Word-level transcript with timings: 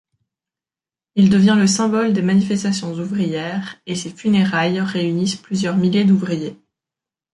Il 1.13 1.29
devient 1.29 1.53
le 1.55 1.67
symbole 1.67 2.11
des 2.11 2.23
manifestations 2.23 2.91
ouvrières, 2.91 3.75
et 3.85 3.93
ses 3.93 4.09
funérailles 4.09 4.79
réunissent 4.81 5.35
plusieurs 5.35 5.77
milliers 5.77 6.05
d’ouvriers. 6.05 6.57